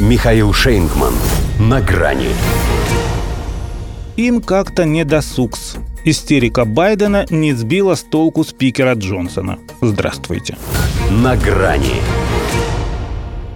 [0.00, 1.12] Михаил Шейнгман.
[1.58, 2.30] На грани.
[4.16, 5.76] Им как-то не досукс.
[6.06, 9.58] Истерика Байдена не сбила с толку спикера Джонсона.
[9.82, 10.56] Здравствуйте.
[11.10, 12.00] На грани.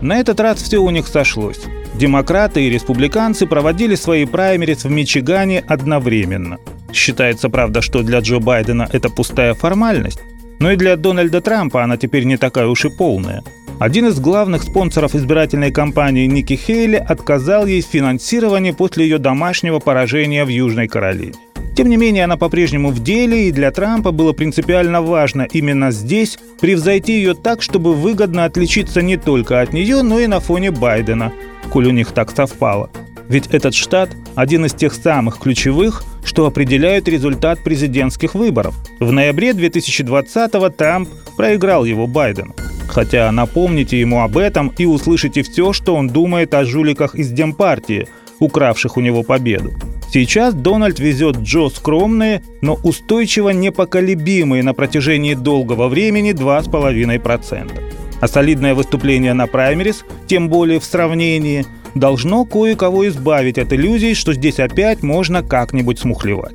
[0.00, 1.60] На этот раз все у них сошлось.
[1.92, 6.56] Демократы и республиканцы проводили свои праймерис в Мичигане одновременно.
[6.90, 10.20] Считается, правда, что для Джо Байдена это пустая формальность,
[10.58, 13.44] но и для Дональда Трампа она теперь не такая уж и полная–
[13.80, 19.78] один из главных спонсоров избирательной кампании Ники Хейли отказал ей в финансировании после ее домашнего
[19.78, 21.32] поражения в Южной Каролине.
[21.74, 26.38] Тем не менее, она по-прежнему в деле, и для Трампа было принципиально важно именно здесь
[26.60, 31.32] превзойти ее так, чтобы выгодно отличиться не только от нее, но и на фоне Байдена,
[31.70, 32.90] коль у них так совпало.
[33.30, 38.74] Ведь этот штат– один из тех самых ключевых, что определяют результат президентских выборов.
[38.98, 41.08] В ноябре 2020-го Трамп
[41.38, 42.54] проиграл его Байдену.
[42.90, 48.08] Хотя напомните ему об этом и услышите все, что он думает о жуликах из Демпартии,
[48.40, 49.72] укравших у него победу.
[50.12, 57.80] Сейчас Дональд везет Джо скромные, но устойчиво непоколебимые на протяжении долгого времени 2,5%.
[58.20, 61.64] А солидное выступление на праймерис, тем более в сравнении,
[61.94, 66.54] должно кое-кого избавить от иллюзий, что здесь опять можно как-нибудь смухлевать.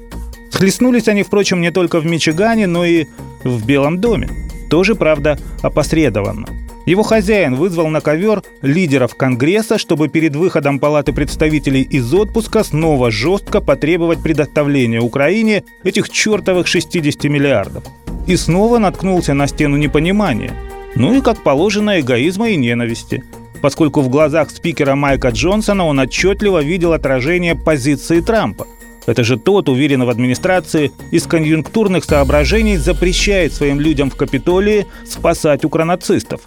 [0.52, 3.06] Схлестнулись они, впрочем, не только в Мичигане, но и
[3.46, 4.45] в Белом доме.
[4.70, 6.48] Тоже, правда, опосредованно.
[6.86, 13.10] Его хозяин вызвал на ковер лидеров Конгресса, чтобы перед выходом Палаты представителей из отпуска снова
[13.10, 17.84] жестко потребовать предоставления Украине этих чертовых 60 миллиардов.
[18.28, 20.54] И снова наткнулся на стену непонимания.
[20.96, 23.24] Ну и, как положено, эгоизма и ненависти.
[23.62, 28.68] Поскольку в глазах спикера Майка Джонсона он отчетливо видел отражение позиции Трампа.
[29.06, 35.64] Это же тот, уверенно в администрации, из конъюнктурных соображений запрещает своим людям в Капитолии спасать
[35.64, 36.42] укронацистов.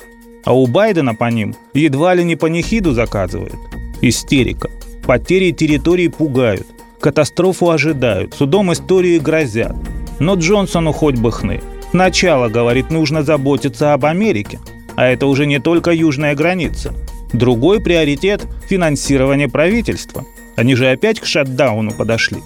[0.45, 3.55] А у Байдена по ним едва ли не панихиду заказывает.
[4.00, 4.70] Истерика.
[5.06, 6.67] Потери территории пугают.
[7.00, 8.34] Катастрофу ожидают.
[8.34, 9.77] Судом истории грозят.
[10.19, 11.60] Но Джонсону хоть бы хны.
[11.93, 14.59] Начало, говорит, нужно заботиться об Америке.
[14.97, 16.93] А это уже не только южная граница.
[17.33, 20.25] Другой приоритет– финансирование правительства–
[20.59, 22.39] они же опять к шатдауну подошли.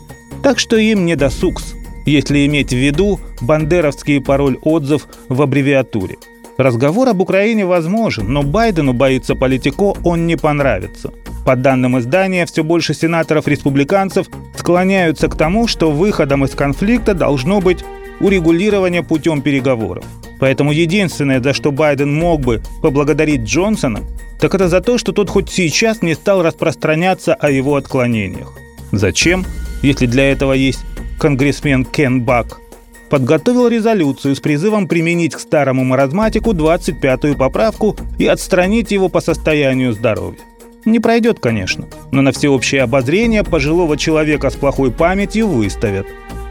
[0.42, 1.74] Так что им не досукс,
[2.04, 6.18] если иметь в виду бандеровский пароль-отзыв в аббревиатуре.
[6.58, 11.10] Разговор об Украине возможен, но Байдену, боится политико, он не понравится.
[11.46, 14.26] По данным издания, все больше сенаторов-республиканцев
[14.58, 17.82] склоняются к тому, что выходом из конфликта должно быть
[18.20, 20.04] урегулирование путем переговоров.
[20.42, 24.00] Поэтому единственное, за что Байден мог бы поблагодарить Джонсона,
[24.40, 28.52] так это за то, что тот хоть сейчас не стал распространяться о его отклонениях.
[28.90, 29.46] Зачем,
[29.82, 30.80] если для этого есть
[31.20, 32.58] конгрессмен Кен Бак?
[33.08, 39.92] Подготовил резолюцию с призывом применить к старому маразматику 25-ю поправку и отстранить его по состоянию
[39.92, 40.40] здоровья.
[40.84, 46.08] Не пройдет, конечно, но на всеобщее обозрение пожилого человека с плохой памятью выставят.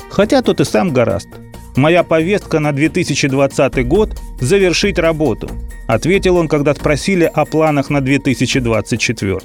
[0.10, 1.28] Хотя тот и сам гораст.
[1.76, 5.50] Моя повестка на 2020 год– завершить работу,
[5.88, 9.40] ответил он, когда спросили о планах на 2024.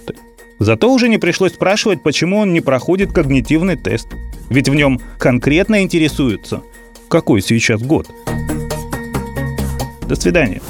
[0.59, 4.09] Зато уже не пришлось спрашивать, почему он не проходит когнитивный тест.
[4.51, 6.63] Ведь в нем конкретно интересуются,
[7.09, 8.11] какой сейчас год.
[10.09, 10.63] До свидания.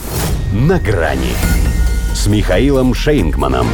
[0.53, 1.35] На грани
[2.15, 3.67] с Михаилом Шейнгманом.